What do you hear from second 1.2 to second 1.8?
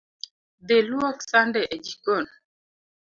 sande e